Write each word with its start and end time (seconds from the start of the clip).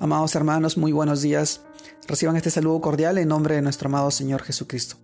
Amados 0.00 0.36
hermanos, 0.36 0.78
muy 0.78 0.92
buenos 0.92 1.22
días. 1.22 1.62
Reciban 2.06 2.36
este 2.36 2.50
saludo 2.50 2.80
cordial 2.80 3.18
en 3.18 3.26
nombre 3.26 3.56
de 3.56 3.62
nuestro 3.62 3.88
amado 3.88 4.12
Señor 4.12 4.42
Jesucristo. 4.42 4.94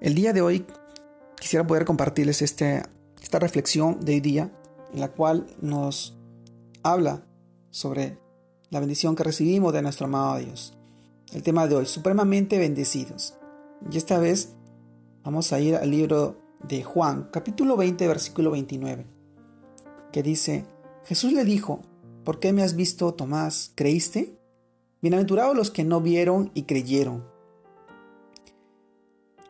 El 0.00 0.14
día 0.14 0.32
de 0.32 0.40
hoy 0.40 0.66
quisiera 1.38 1.66
poder 1.66 1.84
compartirles 1.84 2.40
este, 2.40 2.82
esta 3.22 3.38
reflexión 3.38 4.02
de 4.02 4.14
hoy 4.14 4.20
día 4.20 4.50
en 4.92 5.00
la 5.00 5.12
cual 5.12 5.46
nos 5.60 6.16
habla 6.82 7.26
sobre 7.70 8.18
la 8.70 8.80
bendición 8.80 9.16
que 9.16 9.22
recibimos 9.22 9.74
de 9.74 9.82
nuestro 9.82 10.06
amado 10.06 10.38
Dios. 10.38 10.72
El 11.34 11.42
tema 11.42 11.66
de 11.66 11.76
hoy, 11.76 11.86
supremamente 11.86 12.58
bendecidos. 12.58 13.34
Y 13.90 13.98
esta 13.98 14.18
vez 14.18 14.54
vamos 15.22 15.52
a 15.52 15.60
ir 15.60 15.76
al 15.76 15.90
libro 15.90 16.38
de 16.66 16.82
Juan, 16.82 17.28
capítulo 17.30 17.76
20, 17.76 18.08
versículo 18.08 18.50
29, 18.50 19.06
que 20.10 20.22
dice, 20.22 20.64
Jesús 21.04 21.34
le 21.34 21.44
dijo, 21.44 21.82
¿Por 22.24 22.40
qué 22.40 22.54
me 22.54 22.62
has 22.62 22.74
visto, 22.74 23.12
Tomás? 23.12 23.72
¿Creíste? 23.74 24.38
Bienaventurados 25.02 25.54
los 25.54 25.70
que 25.70 25.84
no 25.84 26.00
vieron 26.00 26.50
y 26.54 26.62
creyeron. 26.62 27.22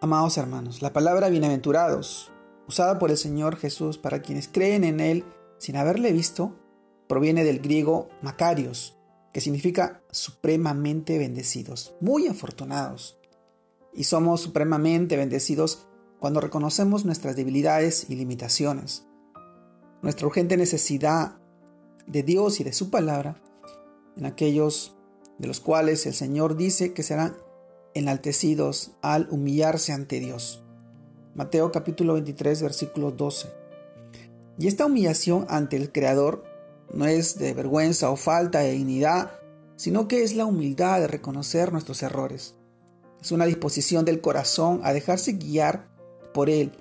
Amados 0.01 0.37
hermanos, 0.39 0.83
la 0.83 0.93
palabra 0.93 1.29
bienaventurados, 1.29 2.33
usada 2.67 2.99
por 2.99 3.13
el 3.13 3.17
Señor 3.17 3.57
Jesús 3.57 3.97
para 3.97 4.23
quienes 4.23 4.49
creen 4.49 4.83
en 4.83 4.99
Él 4.99 5.25
sin 5.59 5.77
haberle 5.77 6.11
visto, 6.13 6.57
proviene 7.07 7.45
del 7.45 7.61
griego 7.61 8.09
Macarios, 8.23 8.99
que 9.33 9.41
significa 9.41 10.03
supremamente 10.11 11.17
bendecidos, 11.17 11.95
muy 12.01 12.27
afortunados. 12.27 13.21
Y 13.93 14.03
somos 14.03 14.41
supremamente 14.41 15.17
bendecidos 15.17 15.87
cuando 16.19 16.41
reconocemos 16.41 17.05
nuestras 17.05 17.37
debilidades 17.37 18.11
y 18.11 18.17
limitaciones, 18.17 19.07
nuestra 20.03 20.27
urgente 20.27 20.57
necesidad 20.57 21.39
de 22.07 22.23
Dios 22.23 22.61
y 22.61 22.65
de 22.65 22.73
su 22.73 22.91
palabra, 22.91 23.41
en 24.17 24.27
aquellos 24.27 24.95
de 25.39 25.49
los 25.49 25.61
cuales 25.61 26.07
el 26.07 26.15
Señor 26.15 26.57
dice 26.57 26.93
que 26.93 27.03
serán 27.03 27.37
enaltecidos 27.95 28.93
al 29.03 29.29
humillarse 29.31 29.93
ante 29.93 30.21
Dios. 30.21 30.63
Mateo 31.35 31.73
capítulo 31.73 32.15
23 32.15 32.63
versículo 32.63 33.11
12. 33.11 33.49
Y 34.59 34.69
esta 34.69 34.87
humillación 34.87 35.47
ante 35.49 35.77
el 35.77 35.91
Creador 35.91 36.45
no 36.93 37.07
es 37.07 37.39
de 37.39 37.55
vergüenza 37.55 38.11
o 38.11 38.17
falta 38.17 38.61
de 38.61 38.73
dignidad, 38.73 39.33
sino 39.77 40.07
que 40.07 40.23
es 40.23 40.37
la 40.37 40.45
humildad 40.45 41.01
de 41.01 41.09
reconocer 41.09 41.73
nuestros 41.73 42.03
errores. 42.03 42.55
Es 43.21 43.33
una 43.33 43.47
disposición 43.47 44.05
del 44.05 44.21
corazón 44.21 44.81
a 44.85 44.93
dejarse 44.93 45.33
guiar 45.33 45.89
por 46.33 46.51
Él, 46.51 46.73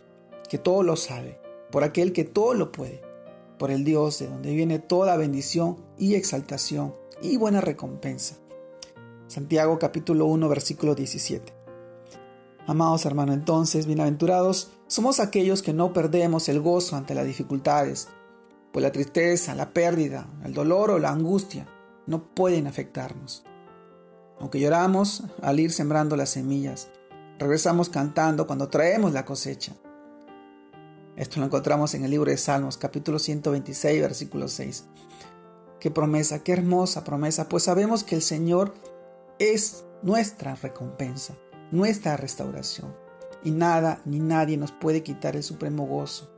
que 0.50 0.60
todo 0.60 0.84
lo 0.84 0.96
sabe, 0.96 1.40
por 1.72 1.84
aquel 1.84 2.14
que 2.14 2.26
todo 2.26 2.54
lo 2.54 2.72
puede 2.72 3.13
por 3.58 3.72
el 3.72 3.84
Dios 3.84 4.20
de 4.20 4.28
donde 4.28 4.54
viene 4.54 4.80
toda 4.80 5.18
bendición 5.18 5.78
y 5.98 6.16
exaltación 6.16 6.94
y 7.22 7.38
buena 7.38 7.62
recompensa. 7.62 8.36
Santiago 9.28 9.80
capítulo 9.80 10.26
1 10.26 10.50
versículo 10.50 10.96
17. 10.96 11.54
Amados 12.66 13.06
hermanos, 13.06 13.36
entonces, 13.36 13.86
bienaventurados, 13.86 14.72
somos 14.88 15.20
aquellos 15.20 15.62
que 15.62 15.74
no 15.74 15.92
perdemos 15.92 16.48
el 16.48 16.62
gozo 16.62 16.96
ante 16.96 17.14
las 17.14 17.26
dificultades, 17.26 18.08
pues 18.72 18.84
la 18.84 18.92
tristeza, 18.92 19.54
la 19.54 19.74
pérdida, 19.74 20.28
el 20.46 20.54
dolor 20.54 20.92
o 20.92 21.00
la 21.00 21.10
angustia 21.10 21.68
no 22.08 22.34
pueden 22.34 22.68
afectarnos. 22.68 23.44
Aunque 24.40 24.60
lloramos 24.60 25.24
al 25.42 25.60
ir 25.60 25.72
sembrando 25.72 26.16
las 26.16 26.30
semillas, 26.30 26.90
regresamos 27.38 27.90
cantando 27.90 28.48
cuando 28.48 28.70
traemos 28.70 29.14
la 29.14 29.26
cosecha. 29.26 29.74
Esto 31.16 31.40
lo 31.40 31.46
encontramos 31.46 31.94
en 31.94 32.04
el 32.04 32.10
libro 32.10 32.32
de 32.32 32.38
Salmos, 32.38 32.78
capítulo 32.78 33.20
126, 33.20 34.02
versículo 34.02 34.48
6. 34.48 34.86
Qué 35.80 35.92
promesa, 35.92 36.44
qué 36.44 36.54
hermosa 36.54 37.04
promesa, 37.04 37.48
pues 37.48 37.64
sabemos 37.64 38.04
que 38.04 38.16
el 38.16 38.24
Señor 38.24 38.74
es 39.38 39.86
nuestra 40.02 40.56
recompensa, 40.56 41.36
nuestra 41.72 42.18
restauración. 42.18 42.96
Y 43.44 43.52
nada 43.52 44.02
ni 44.06 44.20
nadie 44.20 44.58
nos 44.58 44.72
puede 44.72 45.04
quitar 45.04 45.36
el 45.36 45.44
supremo 45.44 45.86
gozo 45.86 46.32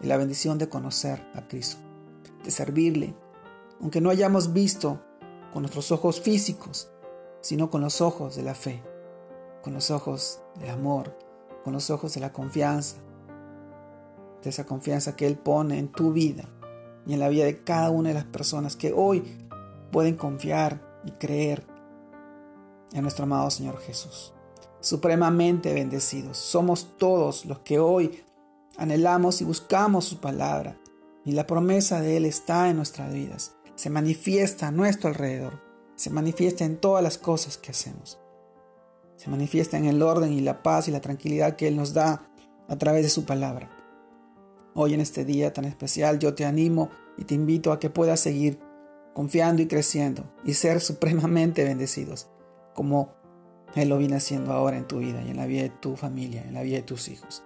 y 0.00 0.08
la 0.08 0.16
bendición 0.16 0.58
de 0.58 0.68
conocer 0.68 1.24
a 1.34 1.46
Cristo, 1.46 1.76
de 2.42 2.50
servirle, 2.50 3.14
aunque 3.80 4.00
no 4.00 4.10
hayamos 4.10 4.52
visto 4.52 5.00
con 5.52 5.62
nuestros 5.62 5.92
ojos 5.92 6.20
físicos, 6.20 6.90
sino 7.42 7.70
con 7.70 7.80
los 7.80 8.00
ojos 8.00 8.34
de 8.34 8.42
la 8.42 8.54
fe, 8.56 8.82
con 9.62 9.72
los 9.72 9.92
ojos 9.92 10.40
del 10.58 10.70
amor, 10.70 11.16
con 11.62 11.72
los 11.72 11.90
ojos 11.90 12.14
de 12.14 12.20
la 12.20 12.32
confianza, 12.32 12.96
de 14.42 14.50
esa 14.50 14.66
confianza 14.66 15.16
que 15.16 15.26
Él 15.26 15.36
pone 15.36 15.78
en 15.78 15.88
tu 15.88 16.12
vida 16.12 16.48
y 17.06 17.14
en 17.14 17.20
la 17.20 17.28
vida 17.28 17.44
de 17.44 17.62
cada 17.62 17.90
una 17.90 18.10
de 18.10 18.14
las 18.14 18.24
personas 18.24 18.76
que 18.76 18.92
hoy 18.92 19.24
pueden 19.90 20.16
confiar 20.16 21.00
y 21.04 21.12
creer 21.12 21.66
en 22.92 23.02
nuestro 23.02 23.24
amado 23.24 23.50
Señor 23.50 23.78
Jesús. 23.78 24.32
Supremamente 24.80 25.74
bendecidos. 25.74 26.38
Somos 26.38 26.96
todos 26.96 27.44
los 27.44 27.60
que 27.60 27.78
hoy 27.78 28.22
anhelamos 28.76 29.40
y 29.40 29.44
buscamos 29.44 30.06
su 30.06 30.20
palabra 30.20 30.78
y 31.24 31.32
la 31.32 31.46
promesa 31.46 32.00
de 32.00 32.16
Él 32.16 32.24
está 32.24 32.70
en 32.70 32.76
nuestras 32.76 33.12
vidas. 33.12 33.54
Se 33.74 33.90
manifiesta 33.90 34.68
a 34.68 34.70
nuestro 34.70 35.08
alrededor. 35.08 35.60
Se 35.96 36.10
manifiesta 36.10 36.64
en 36.64 36.78
todas 36.78 37.02
las 37.02 37.18
cosas 37.18 37.58
que 37.58 37.72
hacemos. 37.72 38.18
Se 39.16 39.28
manifiesta 39.28 39.76
en 39.76 39.84
el 39.84 40.02
orden 40.02 40.32
y 40.32 40.40
la 40.40 40.62
paz 40.62 40.88
y 40.88 40.90
la 40.90 41.02
tranquilidad 41.02 41.56
que 41.56 41.68
Él 41.68 41.76
nos 41.76 41.92
da 41.92 42.26
a 42.68 42.76
través 42.76 43.02
de 43.02 43.10
su 43.10 43.26
palabra. 43.26 43.70
Hoy 44.74 44.94
en 44.94 45.00
este 45.00 45.24
día 45.24 45.52
tan 45.52 45.64
especial 45.64 46.18
yo 46.18 46.34
te 46.34 46.44
animo 46.44 46.90
y 47.16 47.24
te 47.24 47.34
invito 47.34 47.72
a 47.72 47.80
que 47.80 47.90
puedas 47.90 48.20
seguir 48.20 48.58
confiando 49.14 49.62
y 49.62 49.66
creciendo 49.66 50.32
y 50.44 50.54
ser 50.54 50.80
supremamente 50.80 51.64
bendecidos 51.64 52.28
como 52.74 53.12
Él 53.74 53.88
lo 53.88 53.98
viene 53.98 54.16
haciendo 54.16 54.52
ahora 54.52 54.76
en 54.76 54.86
tu 54.86 54.98
vida 54.98 55.22
y 55.22 55.30
en 55.30 55.36
la 55.36 55.46
vida 55.46 55.62
de 55.62 55.70
tu 55.70 55.96
familia, 55.96 56.42
en 56.42 56.54
la 56.54 56.62
vida 56.62 56.76
de 56.76 56.82
tus 56.82 57.08
hijos, 57.08 57.42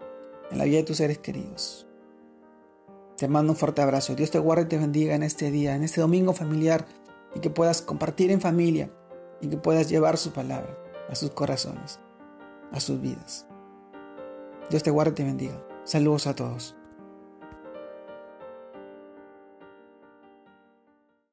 en 0.51 0.59
la 0.59 0.65
vida 0.65 0.79
de 0.79 0.85
tus 0.85 0.99
seres 0.99 1.19
queridos. 1.19 1.87
Te 3.17 3.29
mando 3.29 3.53
un 3.53 3.57
fuerte 3.57 3.81
abrazo. 3.81 4.15
Dios 4.15 4.31
te 4.31 4.39
guarde 4.39 4.65
y 4.65 4.69
te 4.69 4.79
bendiga 4.79 5.15
en 5.15 5.23
este 5.23 5.51
día, 5.51 5.77
en 5.77 5.83
este 5.83 6.01
domingo 6.01 6.33
familiar 6.33 6.85
y 7.35 7.41
que 7.41 7.51
puedas 7.51 7.81
compartir 7.81 8.31
en 8.31 8.41
familia 8.41 8.91
y 9.41 9.49
que 9.49 9.57
puedas 9.57 9.89
llevar 9.89 10.19
su 10.19 10.33
palabra 10.33 10.77
a 11.09 11.15
sus 11.15 11.31
corazones, 11.31 12.01
a 12.73 12.81
sus 12.81 13.01
vidas. 13.01 13.47
Dios 14.69 14.83
te 14.83 14.91
guarde 14.91 15.13
y 15.13 15.15
te 15.15 15.25
bendiga. 15.25 15.65
Saludos 15.85 16.27
a 16.27 16.35
todos. 16.35 16.75